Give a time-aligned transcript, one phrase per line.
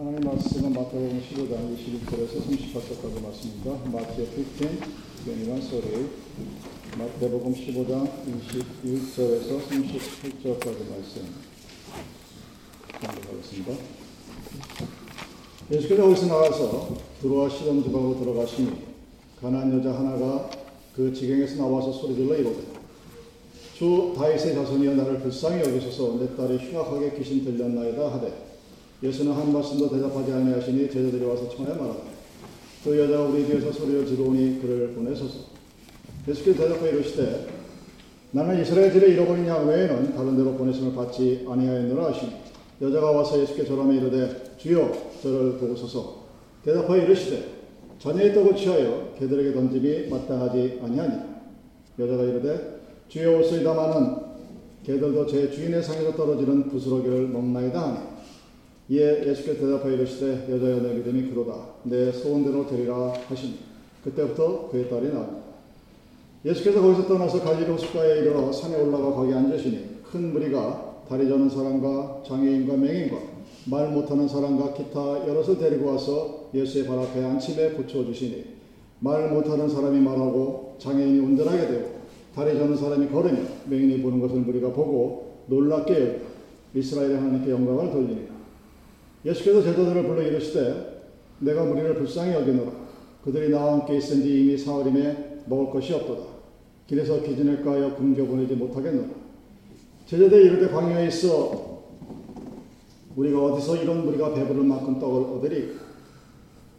[0.00, 3.90] 하나님 말씀은 마태복음 15장 21절에서 38절까지 말씀입니다.
[3.92, 4.64] 마태 15,
[5.26, 6.06] 21, sorry.
[6.98, 11.34] 마태복음 15장 21절에서 38절까지 말씀
[12.98, 13.72] 공부하겠습니다.
[15.70, 18.72] 예수께서 어디서 나와서 들어와 시돈 지방으로 들어가시니
[19.38, 20.48] 가난 여자 하나가
[20.96, 22.62] 그 지경에서 나와서 소리질러 이르되
[23.74, 28.49] 주 다윗의 자손이여 나를 불쌍히 여기소서 내 딸이 흉악하게 귀신 들렸나이다 하되
[29.02, 32.00] 예수는 한 말씀도 대답하지 아니하시니 제자들이 와서 청하여 말하되
[32.84, 35.50] 그 여자가 우리 뒤에서 소리를 지르오니 그를 보내소서.
[36.28, 37.46] 예수께서 대답하여 이르시되
[38.32, 42.32] 나는 이스라엘 들의 잃어버린 양 외에는 다른 데로 보내심을 받지 아니하였노라 하시니
[42.82, 44.92] 여자가 와서 예수께 절하며 이르되 주여
[45.22, 46.20] 저를 보고소서.
[46.64, 47.60] 대답하여 이르시되
[47.98, 51.14] 자녀의 떡을 취하여 개들에게 던짐이 마땅하지 아니하니.
[51.98, 54.16] 여자가 이르되 주여 올소이다마는
[54.84, 58.09] 개들도 제 주인의 상에서 떨어지는 부스러기를 먹나이다 하니
[58.90, 61.54] 이에 예수께서 대답하여 이르시되 여자여 내 믿음이 그로다
[61.84, 63.54] 내 소원대로 되리라 하시니
[64.02, 65.42] 그때부터 그의 딸이 나옵니다.
[66.44, 72.22] 예수께서 거기서 떠나서 갈릴리 호숫가에 이르러 산에 올라가 거기 앉으시니 큰 무리가 다리 저는 사람과
[72.26, 73.16] 장애인과 맹인과
[73.66, 78.44] 말 못하는 사람과 기타 여럿을 데리고 와서 예수의 발 앞에 안침에 붙여주시니
[78.98, 82.00] 말 못하는 사람이 말하고 장애인이 운전하게 되고
[82.34, 86.22] 다리 저는 사람이 걸으며 맹인이 보는 것을 우리가 보고 놀랍게
[86.74, 88.29] 이스라엘의 하나님께 영광을 돌리니
[89.24, 91.02] 예수께서 제자들을 불러 이르시되
[91.40, 92.70] 내가 무리를 불쌍히 여기노라.
[93.24, 96.22] 그들이 나와 함께 있은 지 이미 사흘임에 먹을 것이 없도다.
[96.86, 99.08] 길에서 기진할까 하여 굶겨 보내지 못하겠노라.
[100.06, 101.70] 제자들이 이르되 광야에 있어.
[103.16, 105.72] 우리가 어디서 이런 무리가 배부를 만큼 떡을 얻으리?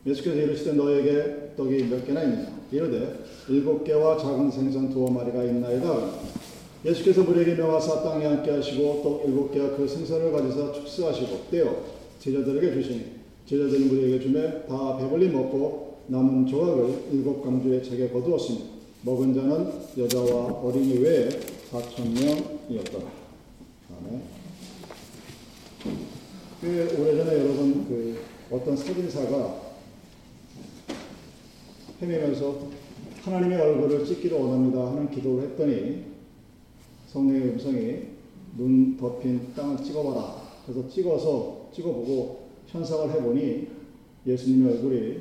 [0.06, 2.48] 예수께서 이르시되 너에게 떡이 몇 개나 있느냐?
[2.72, 3.20] 이르되
[3.50, 6.10] 일곱 개와 작은 생선 두어 마리가 있나이다.
[6.84, 12.74] 예수께서 무리에게 명하사 땅에 앉게 하시고 떡 일곱 개와 그 생선을 가지사 축사하시고 떼어 제자들에게
[12.74, 13.06] 주시니
[13.48, 18.70] 제자들이 무리에게 주매 다 배불리 먹고 남은 조각을 일곱 강주의 책에 거두었으니
[19.02, 21.30] 먹은 자는 여자와 어린이 외에
[21.72, 23.12] 사천 명이었더라.
[23.90, 24.22] 아멘.
[26.62, 28.20] 그 오래전에 여러분 그
[28.52, 29.72] 어떤 사진사가
[32.04, 32.68] 헤매면서
[33.24, 36.04] 하나님의 얼굴을 찍기를 원합니다 하는 기도를 했더니
[37.08, 38.00] 성령의 음성이
[38.56, 40.40] 눈 덮인 땅을 찍어봐라.
[40.68, 43.68] 그래서 찍어서 찍어보고 현상을 해보니
[44.26, 45.18] 예수님의 얼굴이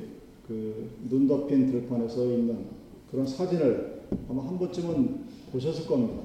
[0.47, 2.65] 그 눈 덮인 들판에 서 있는
[3.09, 6.23] 그런 사진을 아마 한 번쯤은 보셨을 겁니다.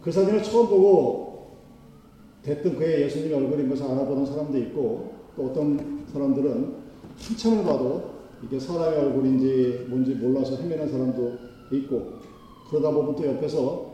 [0.00, 1.50] 그 사진을 처음 보고
[2.42, 6.74] 대뜸 그의 예수님의 얼굴인 것을 알아보는 사람도 있고 또 어떤 사람들은
[7.18, 8.10] 한참을 봐도
[8.44, 11.32] 이게 사람의 얼굴인지 뭔지 몰라서 헤매는 사람도
[11.72, 12.12] 있고
[12.68, 13.89] 그러다 보면 또 옆에서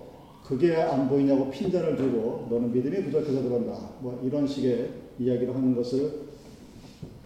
[0.46, 3.90] 그게 안 보이냐고 핀잔을 들고 너는 믿음이 부족해서 그런다.
[4.00, 6.26] 뭐 이런 식의 이야기를 하는 것을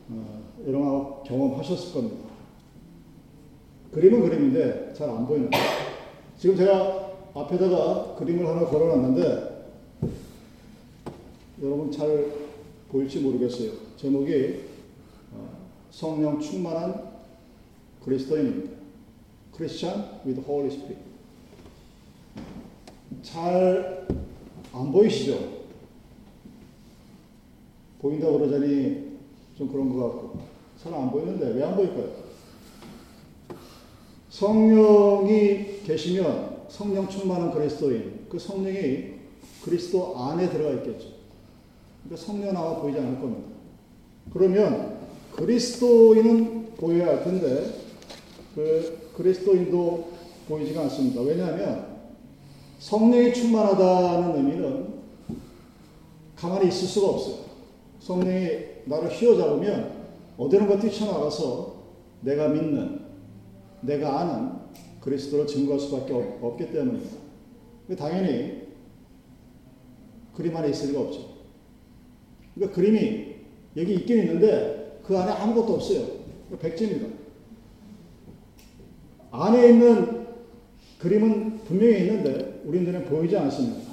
[0.09, 2.31] 어, 여러분 경험하셨을 겁니다.
[3.93, 5.67] 그림은 그림인데 잘 안 보이는 거예요.
[6.39, 9.67] 지금 제가 앞에다가 그림을 하나 걸어놨는데
[11.63, 12.27] 여러분 잘
[12.91, 13.73] 보일지 모르겠어요.
[13.99, 14.61] 제목이
[15.33, 15.59] 어,
[15.91, 17.11] 성령 충만한
[18.03, 18.81] 그리스도인입니다.
[19.55, 21.10] Christian with Holy Spirit.
[23.23, 24.07] 잘
[24.73, 25.61] 안 보이시죠?
[28.01, 29.19] 보인다고 그러자니
[29.59, 30.39] 좀 그런 것 같고
[30.83, 32.31] 잘 안 보이는데 왜 안 보일까요?
[34.31, 39.15] 성령이 계시면 성령 충만한 그리스도인 그 성령이
[39.65, 41.09] 그리스도 안에 들어가 있겠죠.
[42.05, 43.49] 그러니까 성령 나와 보이지 않을 겁니다.
[44.33, 44.99] 그러면
[45.33, 47.75] 그리스도인은 보여야 할 텐데
[48.55, 50.13] 그 그리스도인도
[50.49, 51.21] 보이지가 않습니다.
[51.21, 52.00] 왜냐하면
[52.81, 54.95] 성령이 충만하다는 의미는
[56.35, 57.37] 가만히 있을 수가 없어요.
[58.01, 58.49] 성령이
[58.87, 60.01] 나를 휘어잡으면
[60.39, 61.75] 어디론가 뛰쳐나가서
[62.23, 63.03] 내가 믿는,
[63.83, 64.53] 내가 아는
[65.01, 67.17] 그리스도를 증거할 수밖에 없기 때문입니다.
[67.99, 68.63] 당연히
[70.35, 71.21] 그림 안에 있을 리가 없죠.
[72.55, 73.35] 그러니까 그림이
[73.77, 76.07] 여기 있긴 있는데 그 안에 아무것도 없어요.
[76.59, 77.09] 백지입니다.
[79.33, 80.27] 안에 있는
[80.99, 83.91] 그림은 분명히 있는데 우리 눈에 보이지 않습니다.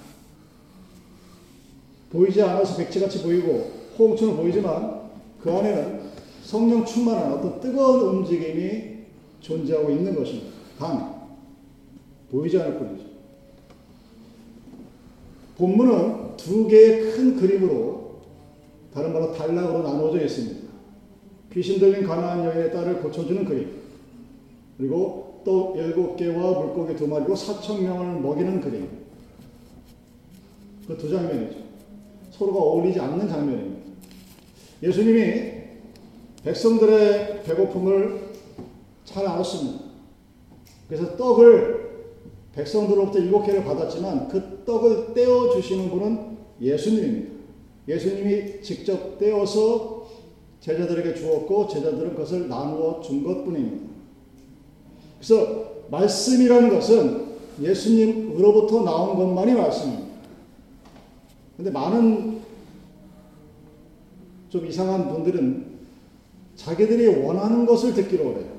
[2.11, 5.01] 보이지 않아서 백지같이 보이고 호응처럼 보이지만
[5.41, 6.01] 그 안에는
[6.43, 8.97] 성령 충만한 어떤 뜨거운 움직임이
[9.41, 10.51] 존재하고 있는 것입니다.
[10.77, 11.11] 단
[12.29, 13.05] 보이지 않을 뿐이죠.
[15.57, 18.21] 본문은 두 개의 큰 그림으로
[18.93, 20.67] 다른 말로 단락으로 나누어져 있습니다.
[21.51, 23.71] 귀신 들린 가나안 여인의 딸을 고쳐주는 그림
[24.77, 28.89] 그리고 또 일곱 개와 물고기 두 마리로 사천 명을 먹이는 그림
[30.85, 31.59] 그 두 장면이죠.
[32.31, 33.81] 서로가 어울리지 않는 장면입니다.
[34.83, 35.53] 예수님이
[36.43, 38.33] 백성들의 배고픔을
[39.05, 39.85] 잘 알았습니다.
[40.89, 41.91] 그래서 떡을
[42.53, 47.31] 백성들로부터 일곱 개를 받았지만 그 떡을 떼어 주시는 분은 예수님입니다.
[47.87, 50.07] 예수님이 직접 떼어서
[50.59, 53.96] 제자들에게 주었고 제자들은 그것을 나누어 준 것뿐입니다.
[55.17, 57.27] 그래서 말씀이라는 것은
[57.61, 60.07] 예수님으로부터 나온 것만이 말씀입니다.
[61.55, 62.41] 근데 많은
[64.49, 65.65] 좀 이상한 분들은
[66.55, 68.57] 자기들이 원하는 것을 듣기로 그래요.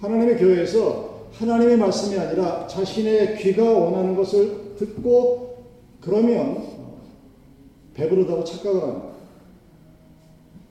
[0.00, 5.64] 하나님의 교회에서 하나님의 말씀이 아니라 자신의 귀가 원하는 것을 듣고
[6.00, 6.66] 그러면
[7.94, 9.10] 배부르다고 착각을 합니다.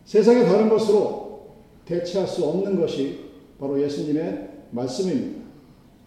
[0.06, 1.50] 세상의 다른 것으로
[1.86, 3.29] 대체할 수 없는 것이
[3.60, 5.42] 바로 예수님의 말씀입니다.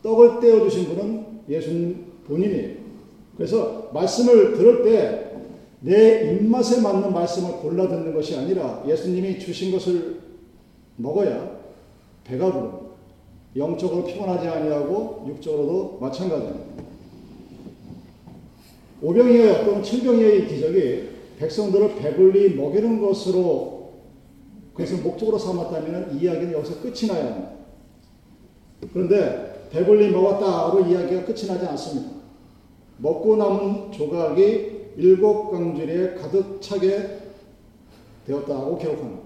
[0.03, 2.83] 떡을 떼어 주신 분은 예수님 본인이에요.
[3.37, 5.33] 그래서 말씀을 들을 때
[5.85, 10.21] 내 입맛에 맞는 말씀을 골라 듣는 것이 아니라 예수님이 주신 것을
[10.97, 11.59] 먹어야
[12.23, 12.79] 배가 부릅니다.
[13.57, 16.73] 영적으로 피곤하지 아니하고 육적으로도 마찬가지입니다.
[19.03, 21.09] 오병이어 또는 칠병이어의 기적이
[21.41, 23.72] 백성들을 배불리 먹이는 것으로
[24.75, 27.51] 그것을 목적으로 삼았다면 이야기는 여기서 끝이 나야 합니다.
[28.93, 32.11] 그런데 배불리 먹었다로 이야기가 끝이 나지 않습니다.
[32.99, 37.19] 먹고 남은 조각이 일곱 강줄에 가득 차게
[38.27, 39.23] 되었다고 기록합니다.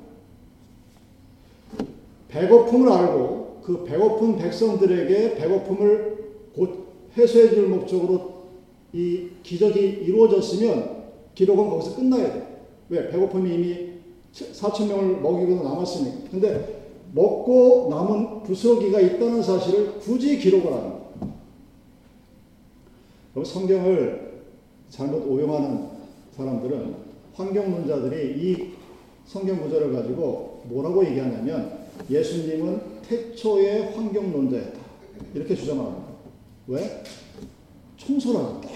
[2.28, 6.16] 배고픔을 알고 그 배고픈 백성들에게 배고픔을
[6.54, 8.36] 곧 해소해 줄 목적으로
[8.92, 11.04] 이 기적이 이루어졌으면
[11.34, 12.64] 기록은 거기서 끝나야 돼.
[12.88, 13.08] 왜?
[13.10, 13.85] 배고픔이 이미
[14.36, 16.30] 4천 명을 먹이고 남았으니까.
[16.30, 20.96] 근데 먹고 남은 부스러기가 있다는 사실을 굳이 기록을 합니다.
[23.32, 24.42] 그럼 성경을
[24.90, 25.88] 잘못 오용하는
[26.36, 26.94] 사람들은
[27.34, 28.72] 환경론자들이 이
[29.26, 34.78] 성경 구절을 가지고 뭐라고 얘기하냐면 예수님은 태초의 환경론자였다.
[35.34, 36.06] 이렇게 주장합니다.
[36.68, 37.02] 왜?
[37.96, 38.68] 청소를 합니다.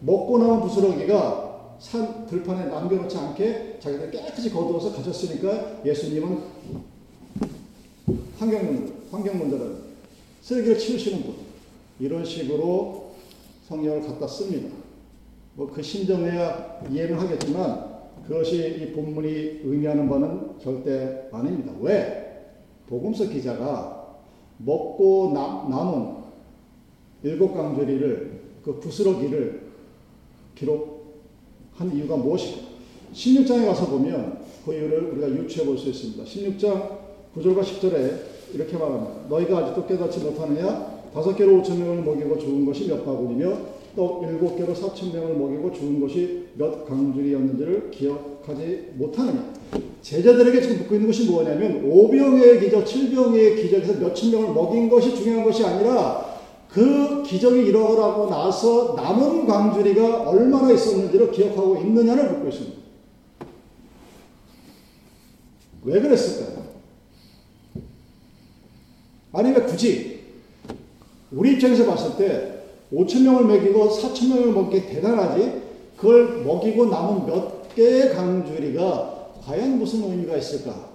[0.00, 1.45] 먹고 남은 부스러기가
[1.78, 6.38] 산 들판에 남겨놓지 않게 자기들 깨끗이 거두어서 가졌으니까 예수님은
[8.38, 9.76] 환경문, 환경문제를
[10.42, 11.34] 쓰레기를 치우시는 분.
[11.98, 13.12] 이런 식으로
[13.68, 14.68] 성경을 갖다 씁니다.
[15.54, 17.96] 뭐 그 심정에야 이해는 하겠지만
[18.26, 19.28] 그것이 이 본문이
[19.64, 21.72] 의미하는 바는 절대 아닙니다.
[21.80, 22.52] 왜?
[22.88, 24.16] 복음서 기자가
[24.58, 26.16] 먹고 남, 남은
[27.22, 29.66] 일곱 강조리를 그 부스러기를
[30.54, 30.95] 기록
[31.76, 32.62] 한 이유가 무엇일까?
[33.14, 36.24] 16장에 가서 보면 그 이유를 우리가 유추해 볼 수 있습니다.
[36.24, 36.98] 16장
[37.36, 38.12] 9절과 10절에
[38.54, 39.28] 이렇게 말합니다.
[39.28, 40.96] 너희가 아직도 깨닫지 못하느냐?
[41.12, 43.58] 다섯 개로 오천 명을 먹이고 죽은 것이 몇 바구니며
[43.94, 49.52] 또 일곱 개로 사천 명을 먹이고 죽은 것이 몇 강줄이었는지를 기억하지 못하느냐?
[50.02, 55.44] 제자들에게 지금 묻고 있는 것이 뭐냐면 오병의 기적, 칠병의 기적에서 몇천 명을 먹인 것이 중요한
[55.44, 56.25] 것이 아니라
[56.76, 62.76] 그 기적이 일어나고 나서 남은 광주리가 얼마나 있었는지를 기억하고 있느냐를 묻고 있습니다.
[65.84, 66.66] 왜 그랬을까요?
[69.32, 70.20] 아니 왜 굳이
[71.32, 75.62] 우리 입장에서 봤을 때 5천 명을 먹이고 4천 명을 먹기 대단하지
[75.96, 80.90] 그걸 먹이고 남은 몇 개의 강주리가 과연 무슨 의미가 있을까?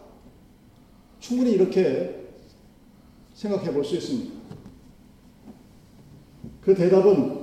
[1.20, 2.28] 충분히 이렇게
[3.34, 4.41] 생각해 볼 수 있습니다.
[6.62, 7.42] 그 대답은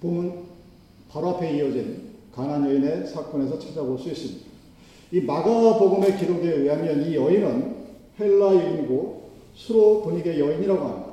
[0.00, 0.44] 보면
[1.10, 4.44] 바로 앞에 이어진 가난 여인의 사건에서 찾아볼 수 있습니다.
[5.12, 7.74] 이 마가복음의 기록에 의하면 이 여인은
[8.18, 11.12] 헬라 여인이고 수로 분위기의 여인이라고 합니다.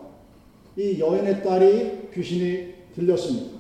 [0.77, 3.59] 이 여인의 딸이 귀신이 들렸습니다.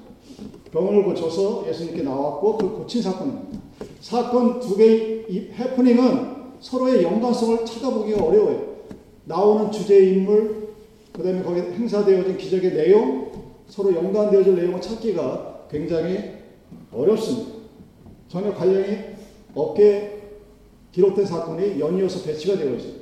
[0.71, 3.59] 병을 고쳐서 예수님께 나왔고 그 고친 사건입니다.
[3.99, 8.71] 사건 두 개의 해프닝은 서로의 연관성을 찾아보기가 어려워요.
[9.25, 10.70] 나오는 주제 인물,
[11.13, 13.31] 그 다음에 거기 행사되어진 기적의 내용,
[13.67, 16.31] 서로 연관되어질 내용을 찾기가 굉장히
[16.91, 17.51] 어렵습니다.
[18.27, 18.97] 전혀 관련이
[19.53, 20.21] 없게
[20.91, 23.01] 기록된 사건이 연이어서 배치가 되어 있습니다.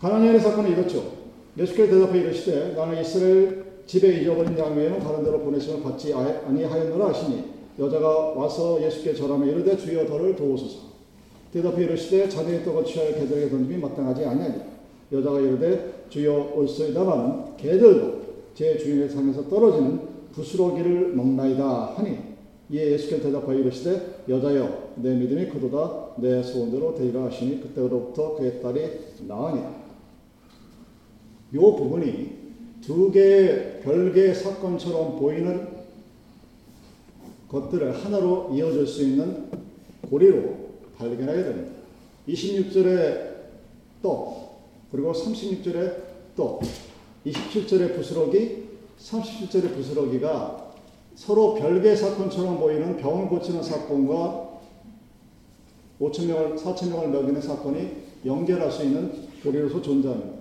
[0.00, 1.12] 가나니아의 사건은 이렇죠.
[1.58, 7.44] 예수께서 대답해 이르시되 나는 이스라엘 집에 잊어버린 양 외에는 다른 데로 보내심을 받지 아니하였노라 하시니
[7.78, 10.90] 여자가 와서 예수께 절하며 이르되 주여 저를 도우소서.
[11.52, 14.69] 대답해 이르시되 자네의 떡을 취하여 개들에게 던짐이 마땅하지 아니하니
[15.12, 18.20] 여자가 이르되 주여 올소이다마는 개들도
[18.54, 20.00] 제 주인의 상에서 떨어지는
[20.32, 22.18] 부스러기를 먹나이다 하니
[22.70, 28.80] 이에 예수께서 대답하여 이르시되 여자여 내 믿음이 크도다 내 소원대로 되리라 하시니 그때로부터 그의 딸이
[29.26, 29.74] 나으니라
[31.52, 32.40] 이 부분이
[32.80, 35.68] 두 개의 별개의 사건처럼 보이는
[37.48, 39.50] 것들을 하나로 이어줄 수 있는
[40.08, 41.72] 고리로 발견하게 됩니다.
[42.28, 43.30] 26절에
[44.02, 44.49] 떡,
[44.90, 45.94] 그리고 36절에
[46.36, 46.60] 떡,
[47.26, 48.68] 27절의 부스러기,
[48.98, 50.72] 37절의 부스러기가
[51.14, 54.50] 서로 별개 사건처럼 보이는 병을 고치는 사건과
[56.00, 57.90] 5천 명을 4천 명을 먹이는 사건이
[58.24, 60.40] 연결할 수 있는 고리로서 존재합니다.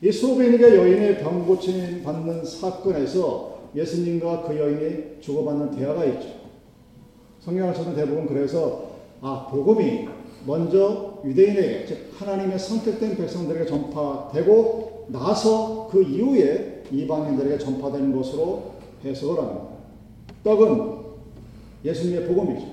[0.00, 6.28] 이 수로베니가 여인의 병 고침 받는 사건에서 예수님과 그 여인이 주고받는 대화가 있죠.
[7.40, 8.90] 성경에서는 대부분 그래서
[9.20, 10.08] 아 복음이
[10.46, 18.72] 먼저 유대인에게 즉 하나님의 선택된 백성들에게 전파되고 나서 그 이후에 이방인들에게 전파되는 것으로
[19.04, 19.68] 해석을 합니다.
[20.44, 20.98] 떡은
[21.84, 22.66] 예수님의 복음이죠.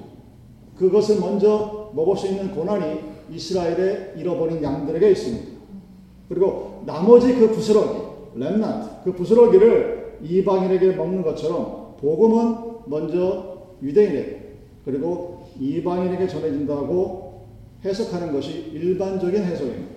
[0.77, 2.99] 그것을 먼저 먹을 수 있는 고난이
[3.31, 5.55] 이스라엘의 잃어버린 양들에게 있습니다.
[6.29, 7.99] 그리고 나머지 그 부스러기,
[8.35, 17.24] 렘난트, 그 부스러기를 이방인에게 먹는 것처럼 복음은 먼저 유대인에게 그리고 이방인에게 전해진다고
[17.85, 19.95] 해석하는 것이 일반적인 해석입니다.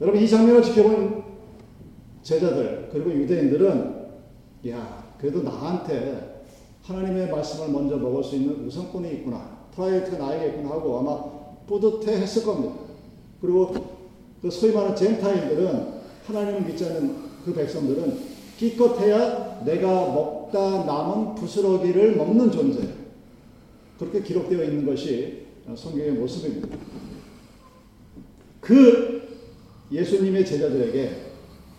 [0.00, 1.24] 여러분 이 장면을 지켜본
[2.22, 4.04] 제자들 그리고 유대인들은
[4.68, 6.44] 야 그래도 나한테
[6.82, 12.44] 하나님의 말씀을 먼저 먹을 수 있는 우선권이 있구나 priority가 나에게 있구나 하고 아마 뿌듯해 했을
[12.44, 12.74] 겁니다.
[13.40, 13.72] 그리고
[14.42, 15.94] 그 소위 말하는 Gentile들은
[16.26, 22.88] 하나님을 믿지 않는 그 백성들은 기껏해야 내가 먹다 남은 부스러기를 먹는 존재
[23.98, 25.43] 그렇게 기록되어 있는 것이
[25.74, 26.68] 성경의 모습입니다.
[28.60, 29.22] 그
[29.90, 31.10] 예수님의 제자들에게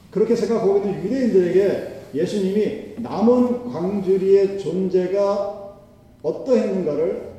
[0.09, 5.77] 그렇게 생각하고 있는 유대인들에게 예수님이 남은 광주리의 존재가
[6.23, 7.33] 어떠했는가를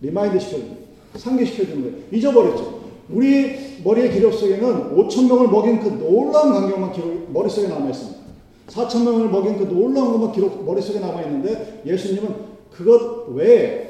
[0.00, 0.76] remind 시켜줍니다.
[1.14, 2.06] 상기시켜주는 거예요.
[2.12, 2.86] 잊어버렸죠.
[3.08, 8.20] 우리 머리의 기록 속에는 5천 명을 먹인 그 놀라운 광경만 기록, 머릿속에 남아있습니다.
[8.68, 12.34] 4천 명을 먹인 그 놀라운 것만 기록, 머릿속에 남아있는데 예수님은
[12.72, 13.85] 그것 외에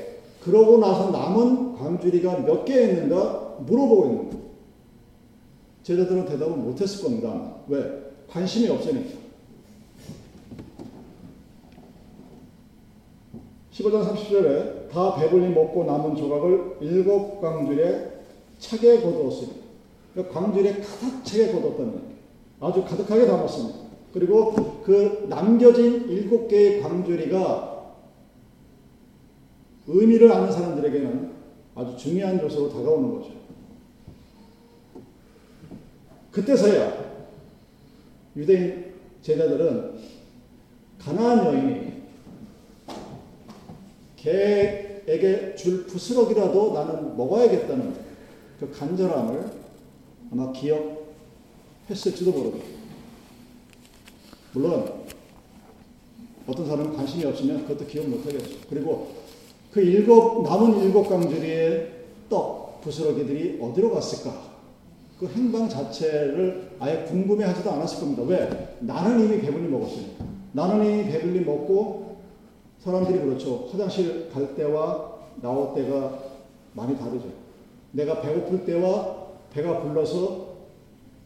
[0.46, 4.46] 그러고 나서 남은 광주리가 몇개 있는가 물어보고 있는 거예요.
[5.82, 7.54] 제자들은 대답을 못했을 겁니다.
[7.66, 8.12] 왜?
[8.28, 9.18] 관심이 없으니까.
[13.72, 18.22] 15장 30절에 다 배불리 먹고 남은 조각을 일곱 광줄에
[18.60, 19.60] 차게 거두었습니다.
[20.14, 22.06] 그러니까 광줄에 가득 차게 거뒀다는 거예요.
[22.60, 23.78] 아주 가득하게 담았습니다.
[24.14, 27.75] 그리고 그 남겨진 일곱 개의 광주리가
[29.86, 31.32] 의미를 아는 사람들에게는
[31.74, 33.32] 아주 중요한 요소로 다가오는 거죠.
[36.32, 37.06] 그때서야
[38.36, 39.98] 유대인 제자들은
[40.98, 41.92] 가나안 여인이
[44.16, 47.94] 개에게 줄 부스러기라도 나는 먹어야겠다는
[48.58, 49.50] 그 간절함을
[50.32, 52.66] 아마 기억했을지도 모릅니다.
[54.52, 55.06] 물론
[56.46, 58.58] 어떤 사람은 관심이 없으면 그것도 기억 못하겠죠.
[58.68, 59.25] 그리고
[59.76, 61.90] 그 일곱 남은 일곱 강주리의
[62.30, 64.32] 떡 부스러기들이 어디로 갔을까?
[65.20, 68.22] 그 행방 자체를 아예 궁금해 하지도 않았을 겁니다.
[68.22, 68.74] 왜?
[68.80, 70.24] 나는 이미 배불리 먹었으니까.
[70.52, 72.16] 나는 이미 배불리 먹고
[72.78, 73.68] 사람들이 그렇죠.
[73.70, 76.20] 화장실 갈 때와 나올 때가
[76.72, 77.26] 많이 다르죠.
[77.92, 80.54] 내가 배고플 때와 배가 불러서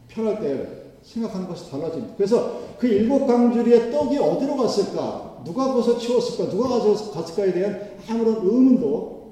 [0.08, 0.66] 편할 때
[1.02, 2.14] 생각하는 것이 달라집니다.
[2.16, 5.29] 그래서 그 일곱 강주리의 떡이 어디로 갔을까?
[5.44, 6.50] 누가 그것을 치웠을까?
[6.50, 9.30] 누가 가져갔을까에 대한 아무런 의문도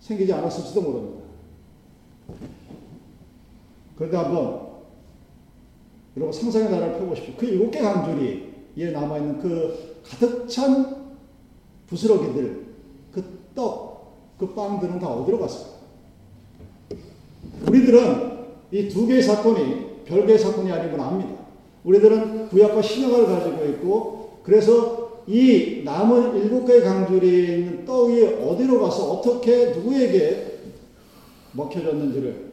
[0.00, 1.24] 생기지 않았을지도 모릅니다.
[3.96, 4.66] 그런데 한번
[6.16, 7.34] 여러분 상상의 나라를 펴보십시오.
[7.36, 11.14] 그 일곱 개 강줄이에 남아있는 그 가득 찬
[11.86, 12.66] 부스러기들,
[13.12, 15.76] 그 떡, 그 빵들은 다 어디로 갔을까?
[17.68, 18.36] 우리들은
[18.72, 21.30] 이 두 개의 사건이 별개의 사건이 걸 압니다.
[21.84, 29.10] 우리들은 구약과 신약을 가지고 있고 그래서 이 남은 일곱 개의 강줄이 있는 떡이 어디로 가서
[29.14, 30.60] 어떻게 누구에게
[31.50, 32.52] 먹혀졌는지를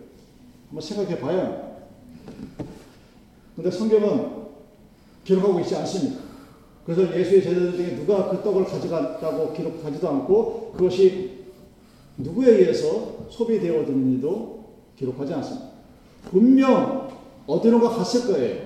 [0.70, 1.68] 한번 생각해 합니다.
[3.56, 4.44] 근데 성경은
[5.24, 6.22] 기록하고 있지 않습니다.
[6.84, 11.44] 그래서 예수의 제자들 중에 누가 그 떡을 가져갔다고 기록하지도 않고 그것이
[12.18, 14.66] 누구에 의해서 소비되었는지도
[14.98, 15.68] 기록하지 않습니다.
[16.32, 17.08] 분명
[17.46, 18.64] 어디론가 갔을 거예요.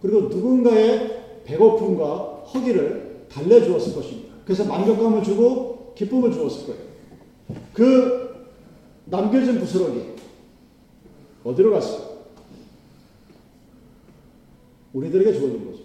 [0.00, 4.34] 그리고 누군가의 배고픔과 허기를 달래주었을 것입니다.
[4.44, 6.82] 그래서 만족감을 주고 기쁨을 주었을 거예요.
[7.72, 8.46] 그
[9.06, 10.12] 남겨진 부스러기
[11.44, 12.12] 어디로 갔어요?
[14.92, 15.82] 우리들에게 주어진 거죠.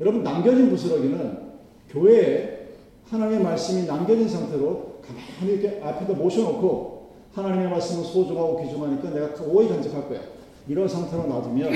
[0.00, 1.54] 여러분 남겨진 부스러기는
[1.90, 2.68] 교회에
[3.08, 10.08] 하나님의 말씀이 남겨진 상태로 가만히 이렇게 앞에다 모셔놓고 하나님의 말씀을 소중하고 귀중하니까 내가 오히 간직할
[10.08, 10.20] 거야.
[10.68, 11.72] 이런 상태로 놔두면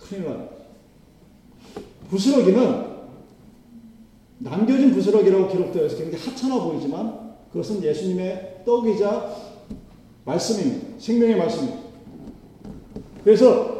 [0.00, 0.55] 큰일 나요.
[2.08, 2.86] 부스러기는
[4.38, 9.34] 남겨진 부스러기라고 기록되어 있어 굉장히 하찮아 보이지만 그것은 예수님의 떡이자
[10.24, 10.86] 말씀입니다.
[10.98, 11.80] 생명의 말씀입니다.
[13.24, 13.76] 그래서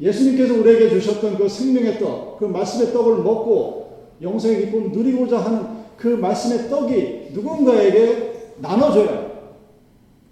[0.00, 6.08] 예수님께서 우리에게 주셨던 그 생명의 떡, 그 말씀의 떡을 먹고 영생의 기쁨을 누리고자 하는 그
[6.08, 9.28] 말씀의 떡이 누군가에게 나눠줘야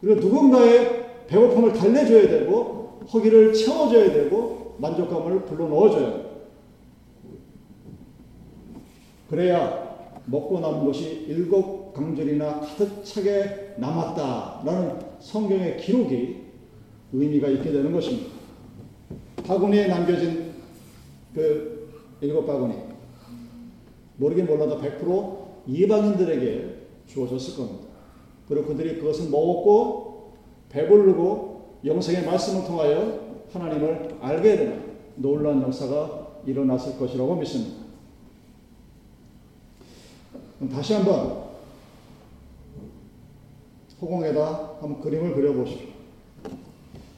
[0.00, 6.25] 그리고 누군가의 배고픔을 달래줘야 되고 허기를 채워줘야 되고 만족감을 불러 넣어줘야
[9.28, 9.86] 그래야
[10.26, 16.46] 먹고 남은 것이 일곱 강줄이나 가득 차게 남았다라는 성경의 기록이
[17.12, 18.34] 의미가 있게 되는 것입니다.
[19.46, 20.52] 바구니에 남겨진
[21.34, 21.88] 그
[22.20, 22.74] 일곱 바구니
[24.16, 27.86] 모르긴 몰라도 100% 이방인들에게 주어졌을 겁니다.
[28.48, 30.32] 그리고 그들이 그것을 먹었고
[30.70, 33.20] 배부르고 영생의 말씀을 통하여
[33.52, 37.85] 하나님을 알게 되는 놀라운 역사가 일어났을 것이라고 믿습니다.
[40.72, 41.44] 다시 한번
[44.00, 45.88] 허공에다 한번 그림을 그려보십시오.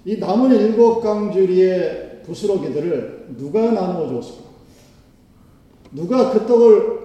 [0.05, 4.49] 이 남은 일곱 강주리의 부스러기들을 누가 나누어 줬을까?
[5.93, 6.99] 누가 그 떡을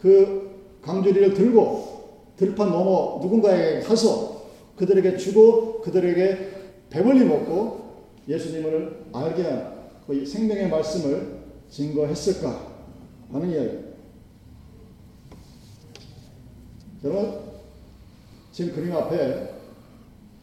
[0.00, 0.50] 그
[0.82, 1.90] 강주리를 들고
[2.36, 4.42] 들판 넘어 누군가에게 가서
[4.76, 6.50] 그들에게 주고 그들에게
[6.88, 7.80] 배불리 먹고
[8.28, 9.66] 예수님을 알게 하는
[10.06, 12.66] 그 생명의 말씀을 증거했을까
[13.32, 13.89] 하는 이야기.
[17.02, 17.40] 여러분,
[18.52, 19.54] 지금 그림 앞에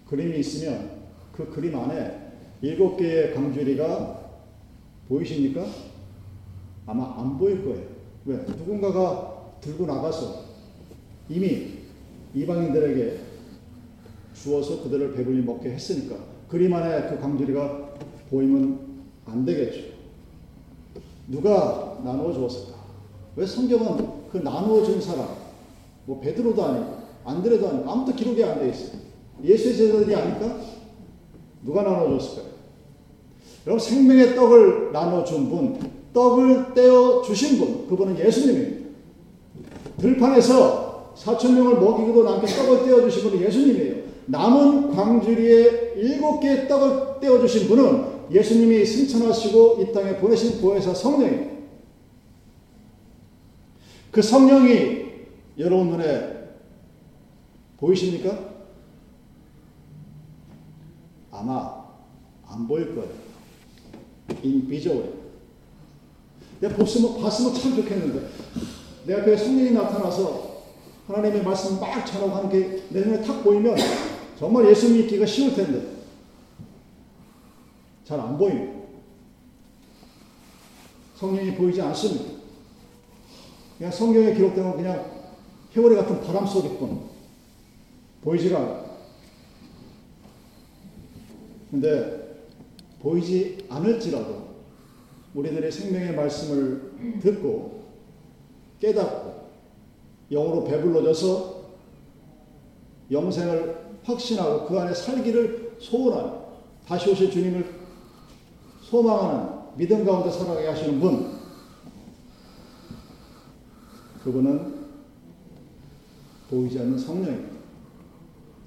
[0.07, 0.89] 그림이 있으면
[1.31, 4.31] 그 그림 안에 일곱 개의 강주리가
[5.07, 5.65] 보이십니까?
[6.85, 7.87] 아마 안 보일 거예요.
[8.25, 8.37] 왜?
[8.37, 10.45] 누군가가 들고 나가서
[11.29, 11.79] 이미
[12.33, 13.19] 이방인들에게
[14.33, 16.15] 주어서 그들을 배불리 먹게 했으니까
[16.47, 17.93] 그림 안에 그 강주리가
[18.29, 18.79] 보이면
[19.25, 19.95] 안 되겠죠.
[21.27, 22.77] 누가 나누어 주었을까?
[23.35, 25.27] 왜 성경은 그 나누어 준 사람,
[26.07, 29.01] 뭐 베드로도 아니고 안드레도 아니고 아무도 기록이 안 돼 있어요.
[29.43, 30.57] 예수의 제자들이 아닐까?
[31.63, 32.47] 누가 나눠줬을까요?
[33.67, 35.77] 여러분 생명의 떡을 나눠준 분,
[36.13, 38.87] 떡을 떼어 주신 분, 그분은 예수님입니다.
[39.99, 43.95] 들판에서 사천 명을 먹이고도 남게 떡을 떼어 주신 분은 예수님이에요.
[44.27, 51.57] 남은 광주리에 일곱 개의 떡을 떼어 주신 분은 예수님이 승천하시고 이 땅에 보내신 보혜사 성령이에요.
[54.11, 55.06] 그 성령이
[55.57, 56.49] 여러분 눈에
[57.77, 58.55] 보이십니까?
[61.31, 61.85] 아마
[62.47, 63.11] 안 보일 거예요.
[64.43, 65.13] invisible.
[66.59, 68.29] 내가 봤으면, 봤으면 참 좋겠는데.
[69.05, 70.63] 내 앞에 성령이 나타나서
[71.07, 73.75] 하나님의 말씀 막 전하고 하는 게 내 눈에 탁 보이면
[74.37, 75.97] 정말 예수 믿기가 쉬울 텐데.
[78.05, 78.73] 잘 안 보입니다.
[81.15, 82.37] 성령이 보이지 않습니다.
[83.77, 85.16] 그냥 성경에 기록된 건 그냥
[85.77, 86.45] 해오리 같은 바람
[86.79, 87.01] 뿐.
[88.23, 88.85] 보이지가 않아.
[91.69, 92.45] 근데
[92.99, 94.47] 보이지 않을지라도
[95.35, 97.83] 우리들의 생명의 말씀을 듣고
[98.79, 99.49] 깨닫고
[100.31, 101.67] 영으로 배불러져서
[103.11, 106.39] 영생을 확신하고 그 안에 살기를 소원하는
[106.87, 107.79] 다시 오실 주님을
[108.81, 111.37] 소망하는 믿음 가운데 살아가게 하시는 분
[114.23, 114.76] 그분은
[116.49, 117.57] 보이지 않는 성령입니다.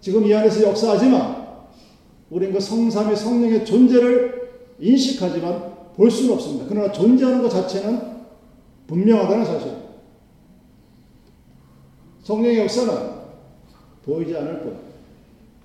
[0.00, 1.46] 지금 이 안에서 역사하지만
[2.30, 6.66] 우리는 그 성삼의 성령의 존재를 인식하지만 볼 수는 없습니다.
[6.68, 8.00] 그러나 존재하는 것 자체는
[8.86, 9.90] 분명하다는 사실입니다.
[12.22, 12.94] 성령의 역사는
[14.04, 14.76] 보이지 않을 뿐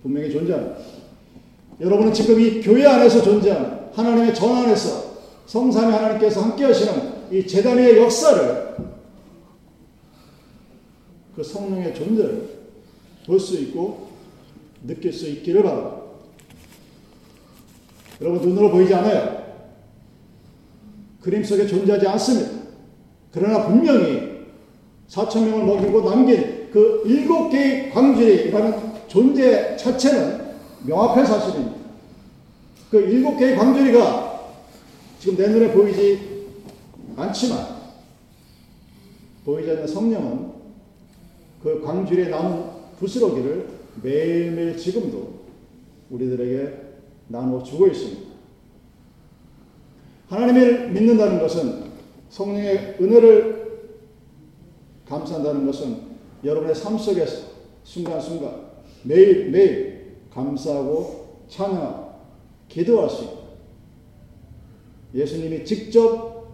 [0.01, 0.77] 분명히 존재합니다.
[1.79, 7.97] 여러분은 지금 이 교회 안에서 존재하는 하나님의 전 안에서 성삼의 하나님께서 함께 하시는 이 재단의
[7.97, 8.75] 역사를
[11.35, 12.55] 그 성령의 존재를
[13.25, 14.09] 볼 수 있고
[14.85, 16.01] 느낄 수 있기를 바랍니다.
[18.21, 19.43] 여러분 눈으로 보이지 않아요.
[21.21, 22.51] 그림 속에 존재하지 않습니다.
[23.31, 24.45] 그러나 분명히
[25.09, 30.45] 4천 명을 먹이고 남긴 그 일곱 개의 광주리라는 존재 자체는
[30.85, 31.75] 명확한 사실입니다.
[32.91, 34.53] 그 일곱 개의 광주리가
[35.19, 36.45] 지금 내 눈에 보이지
[37.15, 37.75] 않지만
[39.43, 40.54] 보이지 않는 성령은
[41.65, 42.63] 그 광주리에 남은
[42.99, 43.67] 부스러기를
[44.03, 45.45] 매일매일 지금도
[46.11, 46.77] 우리들에게
[47.29, 48.21] 나누어 주고 있습니다.
[50.27, 51.85] 하나님을 믿는다는 것은
[52.29, 53.79] 성령의 은혜를
[55.07, 56.01] 감사한다는 것은
[56.43, 57.47] 여러분의 삶 속에서
[57.83, 58.67] 순간순간
[59.01, 62.11] 매일매일 감사하고 찬양하고
[62.69, 63.33] 기도할 수 있다.
[65.15, 66.45] 예수님이 직접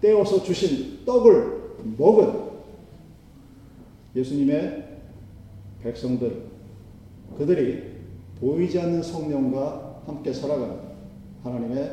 [0.00, 2.45] 떼어서 주신 떡을 먹은
[4.16, 4.84] 예수님의
[5.82, 6.46] 백성들,
[7.36, 7.96] 그들이
[8.40, 10.78] 보이지 않는 성령과 함께 살아가는
[11.42, 11.92] 하나님의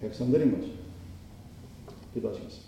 [0.00, 0.72] 백성들인 거죠.
[2.14, 2.63] 기도하시겠습니다.